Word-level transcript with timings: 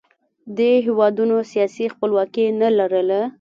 دې 0.57 0.71
هېوادونو 0.87 1.35
سیاسي 1.51 1.85
خپلواکي 1.93 2.45
نه 2.61 2.69
لرله 2.77 3.21